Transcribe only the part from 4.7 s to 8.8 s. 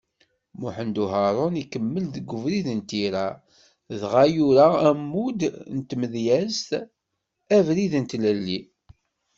ammud n tmedyazt “Abrid n tlelli”.